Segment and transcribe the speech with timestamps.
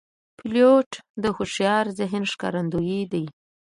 [0.37, 0.89] پیلوټ
[1.23, 3.25] د هوښیار ذهن ښکارندوی دی.